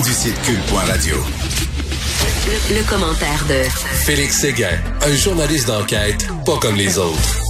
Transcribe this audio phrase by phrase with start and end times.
[0.00, 1.16] cul.radio.
[2.46, 3.68] Le, le commentaire de
[4.04, 7.40] Félix Séguin, un journaliste d'enquête pas comme les autres.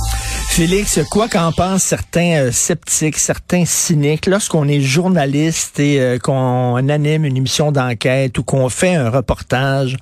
[0.48, 6.76] Félix, quoi qu'en pensent certains euh, sceptiques, certains cyniques, lorsqu'on est journaliste et euh, qu'on
[6.76, 9.98] anime une émission d'enquête ou qu'on fait un reportage,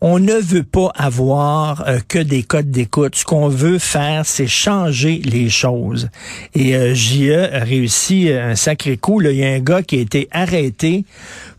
[0.00, 3.16] on ne veut pas avoir euh, que des codes d'écoute.
[3.16, 6.08] Ce qu'on veut faire, c'est changer les choses.
[6.54, 9.20] Et euh, JE a réussi un sacré coup.
[9.20, 9.32] Là.
[9.32, 11.04] Il y a un gars qui a été arrêté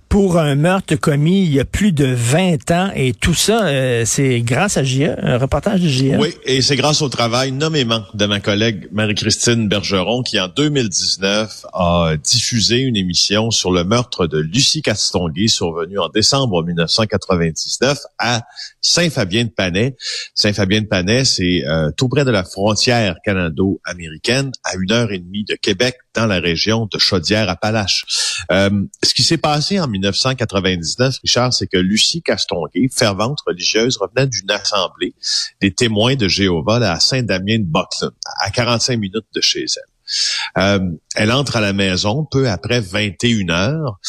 [0.10, 4.04] pour un meurtre commis il y a plus de 20 ans et tout ça, euh,
[4.05, 6.17] c'est grâce à JE, un reportage de JE.
[6.20, 11.67] Oui, et c'est grâce au travail nommément de ma collègue Marie-Christine Bergeron qui en 2019
[11.73, 18.41] a diffusé une émission sur le meurtre de Lucie Castonguay survenu en décembre 1999 à
[18.81, 19.95] Saint-Fabien-de-Panay.
[20.34, 25.53] Saint-Fabien-de-Panay, c'est euh, tout près de la frontière canado-américaine à une heure et demie de
[25.53, 28.05] Québec dans la région de Chaudière-Appalaches.
[28.52, 28.70] Euh,
[29.03, 34.52] ce qui s'est passé en 1999, Richard, c'est que Lucie Castonguay, fervente religieuse, revenait d'une
[34.52, 35.14] assemblée
[35.61, 40.64] des témoins de Jéhovah à Saint-Damien-de-Buckland, à 45 minutes de chez elle.
[40.64, 44.00] Euh, elle entre à la maison peu après 21 heures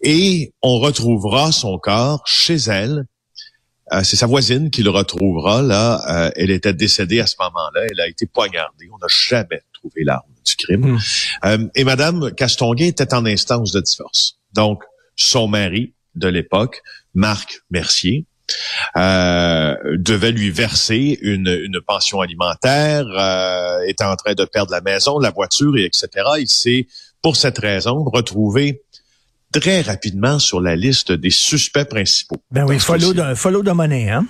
[0.00, 3.04] et on retrouvera son corps chez elle.
[3.92, 5.62] Euh, c'est sa voisine qui le retrouvera.
[5.62, 7.86] Là, euh, elle était décédée à ce moment-là.
[7.90, 8.88] Elle a été poignardée.
[8.92, 10.92] On n'a jamais trouvé l'arme du crime.
[10.92, 10.98] Mm.
[11.46, 14.38] Euh, et Madame Castonguay était en instance de divorce.
[14.52, 14.82] Donc,
[15.20, 16.82] son mari de l'époque,
[17.14, 18.24] Marc Mercier,
[18.96, 24.80] euh, devait lui verser une, une pension alimentaire, euh, était en train de perdre la
[24.80, 26.08] maison, la voiture, et etc.
[26.38, 26.86] Il s'est,
[27.22, 28.82] pour cette raison, retrouvé
[29.52, 32.42] très rapidement sur la liste des suspects principaux.
[32.50, 34.26] Ben oui, follow de, follow de monnaie, hein?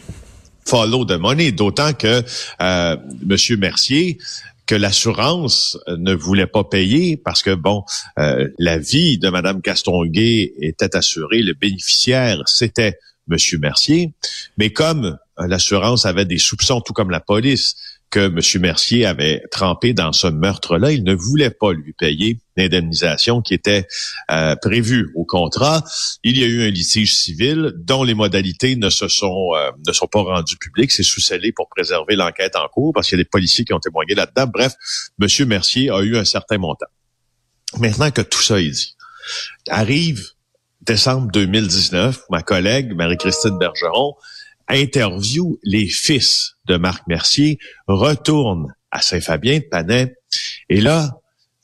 [0.66, 2.22] follow de monnaie, d'autant que
[2.60, 4.18] euh, Monsieur Mercier
[4.70, 7.82] que l'assurance ne voulait pas payer parce que bon,
[8.20, 14.12] euh, la vie de Madame Castonguay était assurée, le bénéficiaire c'était Monsieur Mercier,
[14.58, 17.74] mais comme euh, l'assurance avait des soupçons, tout comme la police,
[18.10, 23.40] que Monsieur Mercier avait trempé dans ce meurtre-là, il ne voulait pas lui payer l'indemnisation
[23.40, 23.86] qui était
[24.30, 25.84] euh, prévue au contrat.
[26.24, 29.92] Il y a eu un litige civil dont les modalités ne se sont euh, ne
[29.92, 30.90] sont pas rendues publiques.
[30.90, 33.80] C'est sous-scellé pour préserver l'enquête en cours parce qu'il y a des policiers qui ont
[33.80, 34.46] témoigné là-dedans.
[34.52, 34.74] Bref,
[35.18, 36.86] Monsieur Mercier a eu un certain montant.
[37.78, 38.96] Maintenant que tout ça est dit,
[39.68, 40.30] arrive
[40.82, 44.14] décembre 2019, ma collègue Marie-Christine Bergeron
[44.70, 50.14] interview les fils de Marc Mercier, retourne à Saint-Fabien de Panay,
[50.68, 51.10] et là,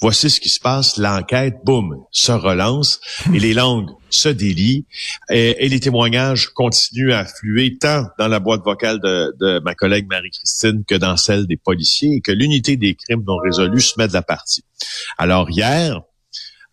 [0.01, 3.01] voici ce qui se passe, l'enquête, boum, se relance,
[3.33, 4.87] et les langues se délient,
[5.31, 10.07] et, les témoignages continuent à affluer tant dans la boîte vocale de, de ma collègue
[10.09, 14.09] Marie-Christine que dans celle des policiers, et que l'unité des crimes non résolus se met
[14.09, 14.65] de la partie.
[15.19, 16.03] Alors hier,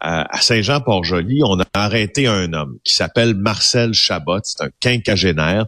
[0.04, 5.66] euh, à Saint-Jean-Port-Joli, on a arrêté un homme qui s'appelle Marcel Chabot, c'est un quinquagénaire.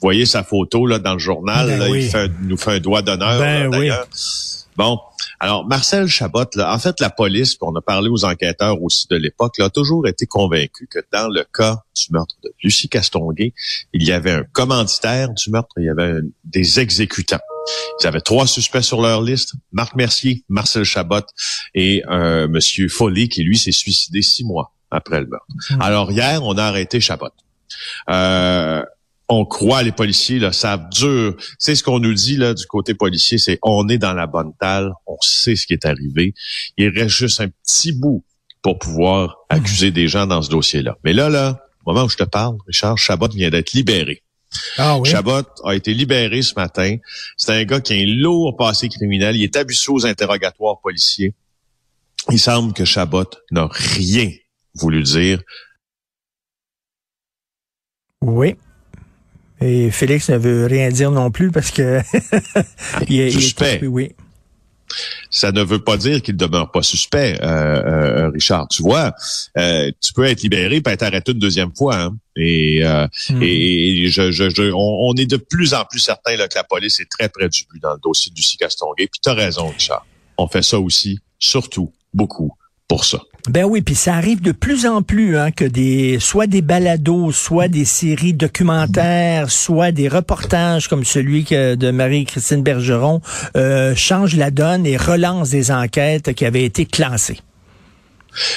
[0.00, 2.04] Vous voyez sa photo là dans le journal, Ben là, oui.
[2.04, 3.90] il fait, nous fait un doigt d'honneur Ben oui.
[4.76, 5.00] Bon,
[5.40, 9.08] alors Marcel Chabot, là, en fait la police, puis on a parlé aux enquêteurs aussi
[9.10, 12.88] de l'époque, là, a toujours été convaincu que dans le cas du meurtre de Lucie
[12.88, 13.52] Castonguay,
[13.92, 17.40] il y avait un commanditaire du meurtre, il y avait un- des exécutants.
[18.00, 21.22] Ils avaient trois suspects sur leur liste, Marc Mercier, Marcel Chabot
[21.74, 25.46] et un monsieur Foley qui, lui, s'est suicidé six mois après le meurtre.
[25.80, 27.30] Alors, hier, on a arrêté Chabot.
[28.08, 28.82] Euh,
[29.28, 31.36] on croit, les policiers là, savent dur.
[31.58, 34.52] C'est ce qu'on nous dit là du côté policier, c'est on est dans la bonne
[34.58, 36.34] talle, on sait ce qui est arrivé.
[36.76, 38.24] Il reste juste un petit bout
[38.62, 40.96] pour pouvoir accuser des gens dans ce dossier-là.
[41.04, 44.22] Mais là, là, au moment où je te parle, Richard Chabot vient d'être libéré.
[44.78, 45.08] Ah oui?
[45.08, 46.96] Chabot a été libéré ce matin.
[47.36, 49.36] C'est un gars qui a un lourd passé criminel.
[49.36, 51.34] Il est habitué aux interrogatoires policiers.
[52.30, 54.30] Il semble que Chabot n'a rien
[54.74, 55.42] voulu dire.
[58.22, 58.56] Oui.
[59.60, 62.00] Et Félix ne veut rien dire non plus parce que
[63.08, 63.80] il est, il est Suspect.
[63.86, 64.12] oui.
[65.30, 68.68] Ça ne veut pas dire qu'il demeure pas suspect, euh, euh, Richard.
[68.68, 69.12] Tu vois,
[69.58, 71.96] euh, tu peux être libéré, puis être arrêté une deuxième fois.
[71.96, 72.16] hein.
[72.36, 73.42] Et, euh, Hmm.
[73.42, 76.54] et, et je, je, je- on, on est de plus en plus certain là, que
[76.56, 79.08] la police est très près du but dans le dossier Lucie Castonguay.
[79.08, 80.06] Puis tu as raison, Richard.
[80.38, 82.52] On fait ça aussi, surtout, beaucoup,
[82.86, 83.20] pour ça.
[83.48, 87.32] Ben oui, puis ça arrive de plus en plus hein, que des soit des balados,
[87.32, 93.22] soit des séries documentaires, soit des reportages comme celui que de Marie-Christine Bergeron
[93.56, 97.38] euh, changent la donne et relancent des enquêtes qui avaient été classées.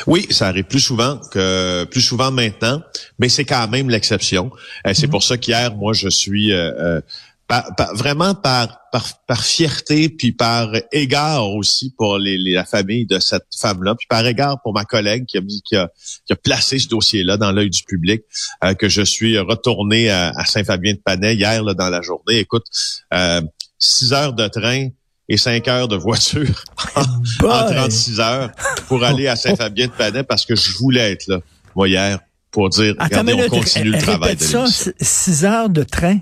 [0.08, 2.82] Oui, ça arrive plus souvent que plus souvent maintenant,
[3.18, 4.52] mais c'est quand même l'exception.
[4.86, 7.00] Euh, c'est pour ça qu'hier, moi, je suis euh,
[7.94, 13.96] vraiment par, par, fierté, puis par égard aussi pour les, la famille de cette femme-là,
[13.96, 15.90] puis par égard pour ma collègue qui a, qui a,
[16.26, 18.22] qui a placé ce dossier-là dans l'œil du public,
[18.64, 22.40] euh, que je suis retourné à, Saint-Fabien-de-Panay hier là, dans la journée.
[22.40, 22.66] Écoute,
[23.14, 23.42] euh,
[23.78, 24.90] six heures de train
[25.28, 26.64] et cinq heures de voiture
[26.96, 27.06] en,
[27.40, 28.52] 36 heures
[28.88, 31.40] pour aller à Saint-Fabien-de-Panay parce que je voulais être là,
[31.76, 32.20] moi, hier,
[32.52, 34.66] pour dire, regardez, on continue le travail de ça,
[35.00, 36.20] six heures de train?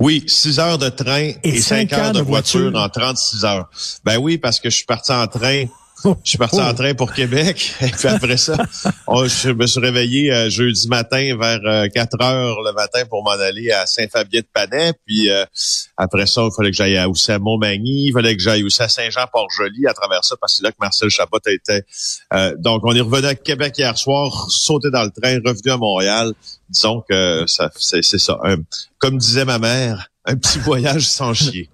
[0.00, 3.68] Oui, six heures de train et, cinq, heures, de, voiture, en 36 heures.
[4.04, 5.66] Ben oui, parce que je suis parti en train
[6.24, 7.74] je suis parti en train pour Québec.
[7.80, 8.56] Et puis après ça,
[9.08, 13.30] je me suis réveillé euh, jeudi matin vers 4 euh, heures le matin pour m'en
[13.30, 14.92] aller à Saint-Fabien-de-Panay.
[15.06, 15.44] Puis euh,
[15.96, 18.08] après ça, il fallait que j'aille aussi à Montmagny.
[18.08, 20.76] Il fallait que j'aille aussi à Saint-Jean-Port-Joli à travers ça, parce que c'est là que
[20.80, 21.84] Marcel Chabot était.
[22.58, 26.32] donc, on est revenu à Québec hier soir, sauté dans le train, revenu à Montréal.
[26.68, 28.38] Disons que ça, c'est, ça.
[28.98, 31.68] comme disait ma mère, un petit voyage sans chier.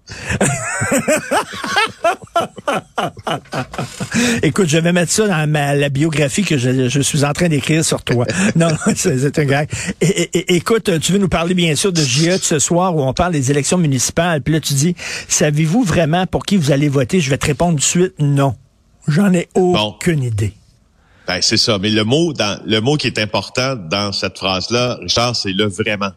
[4.43, 7.85] Écoute, je vais mettre ça dans ma, la biographie que je, suis en train d'écrire
[7.85, 8.27] sur toi.
[8.55, 9.69] non, c'est un gag.
[10.01, 13.51] écoute, tu veux nous parler bien sûr de JE ce soir où on parle des
[13.51, 14.43] élections municipales.
[14.43, 14.95] Puis là, tu dis,
[15.29, 17.21] savez-vous vraiment pour qui vous allez voter?
[17.21, 18.55] Je vais te répondre tout de suite, non.
[19.09, 20.53] J'en ai aucune idée.
[21.27, 21.79] Ben, c'est ça.
[21.79, 25.67] Mais le mot, dans, le mot qui est important dans cette phrase-là, Richard, c'est le
[25.67, 26.11] vraiment.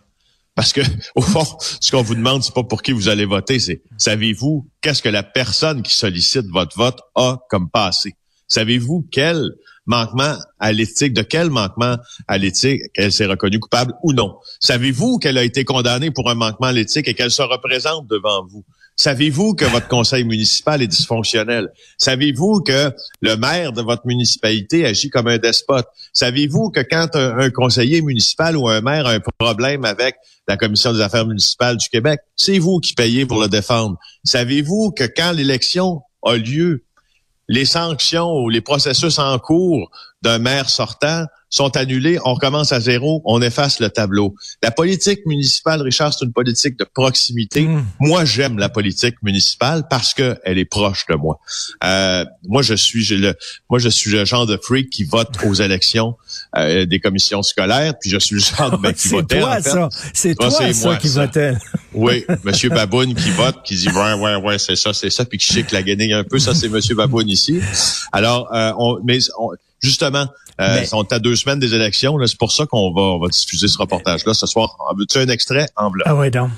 [0.55, 0.81] Parce que,
[1.15, 4.67] au fond, ce qu'on vous demande, c'est pas pour qui vous allez voter, c'est savez-vous
[4.81, 8.15] qu'est-ce que la personne qui sollicite votre vote a comme passé?
[8.47, 9.51] Savez-vous quel
[9.87, 11.97] manquement à l'éthique, de quel manquement
[12.27, 14.35] à l'éthique qu'elle s'est reconnue coupable ou non?
[14.59, 18.45] Savez-vous qu'elle a été condamnée pour un manquement à l'éthique et qu'elle se représente devant
[18.45, 18.63] vous?
[18.97, 21.69] Savez-vous que votre conseil municipal est dysfonctionnel?
[21.97, 25.85] Savez-vous que le maire de votre municipalité agit comme un despote?
[26.13, 30.15] Savez-vous que quand un, conseiller municipal ou un maire a un problème avec
[30.47, 33.97] la Commission des affaires municipales du Québec, c'est vous qui payez pour le défendre?
[34.23, 36.85] Savez-vous que quand l'élection a lieu,
[37.49, 41.25] les sanctions ou les processus en cours d'un maire sortant
[41.55, 44.35] sont annulés, on recommence à zéro, on efface le tableau.
[44.61, 47.61] La politique municipale, Richard, c'est une politique de proximité.
[47.61, 47.85] Hmm.
[48.01, 51.39] Moi, j'aime la politique municipale parce que elle est proche de moi.
[51.85, 53.35] Euh, moi, je suis le,
[53.69, 56.17] moi, je suis le genre de freak qui vote aux élections
[56.57, 59.39] euh, des commissions scolaires, puis je suis le genre de mec qui votait.
[59.39, 59.87] Toi, ça.
[60.13, 61.53] C'est toi, ça, qui votait.
[61.93, 65.37] oui, Monsieur Baboune qui vote, qui dit ouais, ouais, ouais, c'est ça, c'est ça, puis
[65.37, 66.37] qui chic la guenille un peu.
[66.37, 67.61] Ça, c'est Monsieur Baboune ici.
[68.11, 69.51] Alors, euh, on, mais on,
[69.85, 70.27] justement,
[70.59, 72.17] euh, sont à deux semaines des élections.
[72.25, 74.75] C'est pour ça qu'on va, on va diffuser ce reportage-là ce soir.
[74.97, 76.03] Veux-tu un extrait en blanc?
[76.07, 76.49] Ah oui, donc.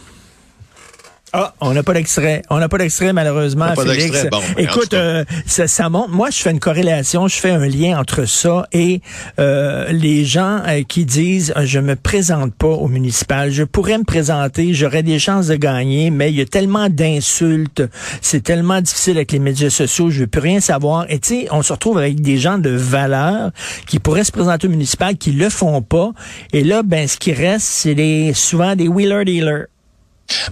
[1.33, 2.41] Ah, on n'a pas d'extrait.
[2.49, 4.25] On n'a pas d'extrait, malheureusement, pas Félix.
[4.31, 6.09] Bon, Écoute, euh, ça, ça, montre.
[6.09, 9.01] Moi, je fais une corrélation, je fais un lien entre ça et
[9.37, 13.51] euh, les gens euh, qui disent je me présente pas au municipal.
[13.51, 17.83] Je pourrais me présenter, j'aurais des chances de gagner, mais il y a tellement d'insultes,
[18.21, 21.07] c'est tellement difficile avec les médias sociaux, je veux plus rien savoir.
[21.09, 23.51] Et tu sais, on se retrouve avec des gens de valeur
[23.85, 26.11] qui pourraient se présenter au municipal, qui le font pas.
[26.53, 29.65] Et là, ben, ce qui reste, c'est souvent des wheeler dealers.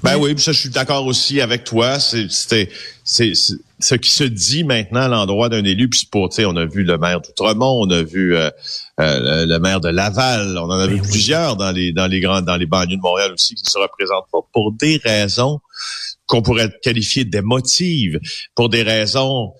[0.04, 2.00] Ben oui, ça, je suis d'accord aussi avec toi.
[2.00, 5.90] C'est c'est ce qui se dit maintenant à l'endroit d'un élu.
[5.90, 8.50] Puis pour, tu sais, on a vu le maire d'Outremont, on a vu euh,
[9.00, 12.20] euh, le maire de Laval, on en a vu ben plusieurs dans les dans les
[12.20, 15.60] grandes dans les banlieues de Montréal aussi qui ne se représentent pas pour des raisons
[16.26, 18.20] qu'on pourrait qualifier d'émotives,
[18.56, 19.54] pour des raisons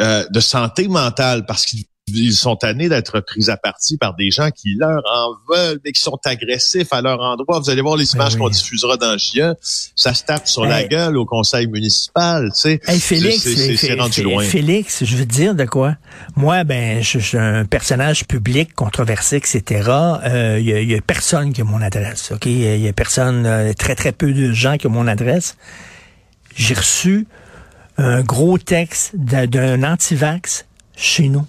[0.00, 4.30] euh, de santé mentale, parce qu'ils ils sont tannés d'être pris à partie par des
[4.30, 7.60] gens qui leur en veulent et qui sont agressifs à leur endroit.
[7.60, 9.54] Vous allez voir les ben images qu'on diffusera dans JE.
[9.62, 12.80] Ça se tape sur la gueule au conseil municipal, tu sais.
[12.98, 14.44] Félix, c'est rendu loin.
[14.44, 15.96] Félix, je veux te dire de quoi?
[16.36, 19.62] Moi, ben, je, suis un personnage public, controversé, etc.
[19.66, 22.46] Il euh, y, y, a personne qui a mon adresse, OK?
[22.46, 25.56] Il y, a personne, euh, très, très peu de gens qui ont mon adresse.
[26.54, 27.26] J'ai reçu
[27.96, 31.46] un gros texte d'un anti-vax chez nous.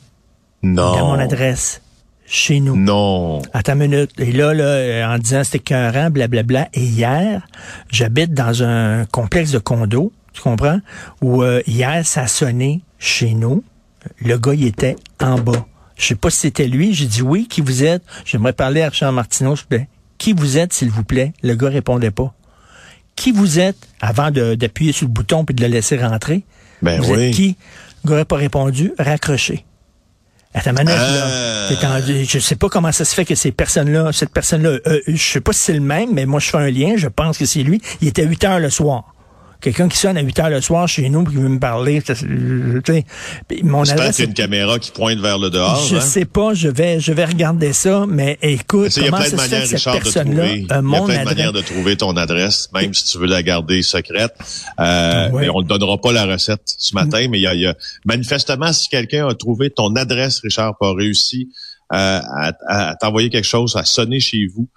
[0.65, 0.97] Non.
[1.09, 1.81] mon adresse.
[2.25, 2.75] Chez nous.
[2.75, 3.43] Non.
[3.53, 4.11] Attends une minute.
[4.17, 6.69] Et là, là, euh, en disant c'était qu'un blablabla.
[6.73, 7.45] Et hier,
[7.91, 10.79] j'habite dans un complexe de condos, tu comprends?
[11.21, 13.63] Où euh, hier, ça a sonné chez nous.
[14.17, 15.67] Le gars, il était en bas.
[15.97, 16.95] Je sais pas si c'était lui.
[16.95, 18.01] J'ai dit oui, qui vous êtes?
[18.25, 19.87] J'aimerais parler à Richard Martineau, s'il vous plaît.
[20.17, 21.33] Qui vous êtes, s'il vous plaît?
[21.43, 22.33] Le gars répondait pas.
[23.15, 23.77] Qui vous êtes?
[24.01, 26.43] Avant d'appuyer sur le bouton puis de le laisser rentrer.
[26.81, 27.25] Ben vous oui.
[27.25, 27.55] êtes qui?
[28.03, 28.93] Le gars n'a pas répondu.
[28.97, 29.63] Raccroché.
[30.55, 31.27] À ta manette, là.
[31.69, 31.99] Ah.
[32.01, 35.41] je sais pas comment ça se fait que ces personnes-là, cette personne-là, euh, je sais
[35.41, 37.61] pas si c'est le même, mais moi je fais un lien, je pense que c'est
[37.61, 37.81] lui.
[38.01, 39.14] Il était 8 heures le soir
[39.65, 42.03] quelqu'un qui sonne à 8 heures le soir chez nous qui veut me parler.
[43.63, 45.83] Mon J'espère qu'il y a une caméra qui pointe vers le dehors.
[45.87, 46.01] Je hein?
[46.01, 49.35] sais pas, je vais, je vais regarder ça, mais écoute, il y a plein de
[49.35, 52.93] manières, Richard, de trouver, il y a plein de manières de trouver ton adresse, même
[52.93, 54.35] si tu veux la garder secrète.
[54.79, 57.65] Euh, mais on ne donnera pas la recette ce matin, mais il y a, y
[57.65, 61.49] a manifestement, si quelqu'un a trouvé ton adresse, Richard, pas réussi
[61.91, 64.67] euh, à, à, t'envoyer quelque chose, à sonner chez vous,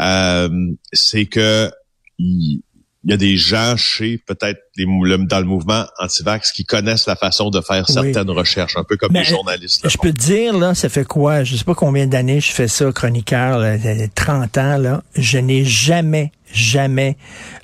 [0.00, 0.48] euh,
[0.92, 1.70] c'est que
[2.18, 2.62] il,
[3.10, 7.60] y a des gens chez peut-être dans le mouvement anti-vax qui connaissent la façon de
[7.60, 9.88] faire certaines recherches, un peu comme les journalistes.
[9.88, 11.44] Je peux te dire, là, ça fait quoi?
[11.44, 13.76] Je sais pas combien d'années je fais ça, chroniqueur, là,
[14.14, 15.02] 30 ans, là.
[15.16, 17.16] Je n'ai jamais, jamais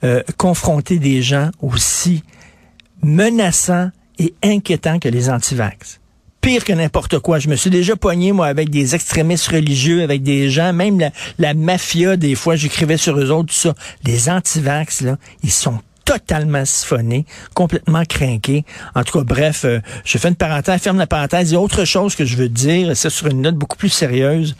[0.05, 2.23] euh, confronté des gens aussi
[3.03, 6.01] menaçants et inquiétants que les anti-vax
[6.49, 7.39] pire que n'importe quoi.
[7.39, 10.99] Je me suis déjà poigné, moi, avec des extrémistes religieux, avec des gens, même
[11.39, 13.75] la, mafia, des fois, j'écrivais sur eux autres, tout ça.
[14.03, 18.65] Les antivax, là, ils sont totalement siphonnés, complètement craqués.
[18.95, 21.51] En tout cas, bref, euh, je fais une parenthèse, ferme la parenthèse.
[21.51, 23.91] Il y a autre chose que je veux dire, c'est sur une note beaucoup plus
[23.91, 24.57] sérieuse.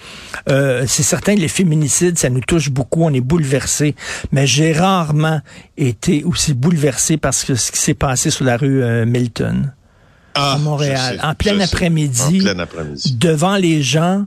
[0.51, 3.95] Euh, c'est certain que les féminicides, ça nous touche beaucoup, on est bouleversés.
[4.31, 5.41] Mais j'ai rarement
[5.79, 9.73] été aussi bouleversé par ce qui s'est passé sur la rue euh, Milton
[10.39, 12.43] à ah, Montréal, en plein après-midi,
[13.15, 14.27] devant les gens.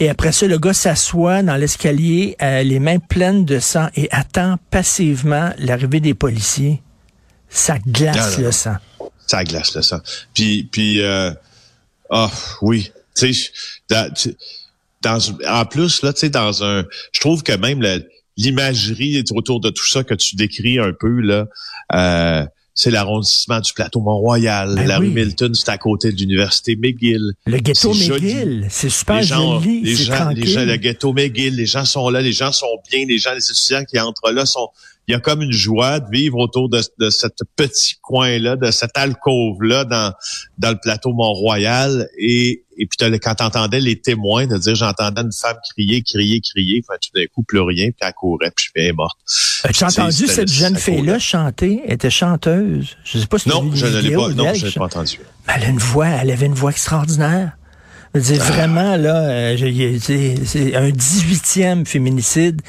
[0.00, 4.08] Et après ça, le gars s'assoit dans l'escalier, euh, les mains pleines de sang et
[4.12, 6.82] attend passivement l'arrivée des policiers.
[7.48, 8.76] Ça glace le sang.
[9.26, 9.98] Ça glace le sang.
[10.34, 11.32] Puis, puis, euh,
[12.10, 12.30] ah
[12.62, 13.50] oui, tu sais,
[15.02, 17.82] dans, en plus là, tu sais, dans un, je trouve que même
[18.36, 21.46] l'imagerie est autour de tout ça que tu décris un peu là.
[21.94, 22.46] Euh,
[22.78, 24.76] c'est l'arrondissement du plateau Mont-Royal.
[24.76, 27.32] Ben la rue Milton, c'est à côté de l'université McGill.
[27.44, 31.56] Le ghetto McGill, c'est super les gens, joli, les gens, les gens, le ghetto McGill,
[31.56, 34.46] les gens sont là, les gens sont bien, les gens, les étudiants qui entrent là
[34.46, 34.68] sont,
[35.08, 38.70] il y a comme une joie de vivre autour de, de ce petit coin-là, de
[38.70, 40.12] cette alcôve-là dans,
[40.58, 42.06] dans le plateau Mont-Royal.
[42.18, 46.82] Et, et puis quand t'entendais les témoins de dire j'entendais une femme crier, crier, crier,
[46.86, 49.18] enfin, tout d'un coup plus rien, puis elle courait, puis je suis morte.
[49.64, 51.80] As-tu entendu cette jeune fille-là chanter?
[51.86, 52.94] Elle était chanteuse.
[53.02, 55.20] Je sais pas si Non, je ne l'ai pas, non, je l'ai pas entendu.
[55.46, 57.52] elle a une voix, elle avait une voix extraordinaire.
[58.14, 58.44] C'est ah.
[58.44, 59.56] vraiment là, euh,
[60.00, 62.60] c'est un 18e féminicide.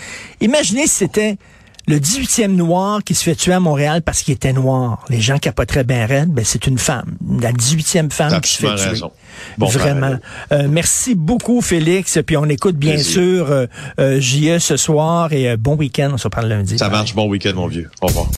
[0.42, 1.38] Imaginez si c'était
[1.90, 5.04] le 18e noir qui se fait tuer à Montréal parce qu'il était noir.
[5.10, 7.18] Les gens capoteraient bien raide, ben c'est une femme.
[7.42, 9.02] La 18e femme qui se fait tuer.
[9.58, 10.20] Vraiment.
[10.52, 12.20] Euh, merci beaucoup, Félix.
[12.26, 13.66] Puis on écoute bien sûr euh,
[14.00, 16.12] euh, JE ce soir et bon week-end.
[16.14, 16.78] On se parle lundi.
[16.78, 17.16] Ça marche.
[17.16, 17.90] Bon week-end, mon vieux.
[18.02, 18.28] Au revoir.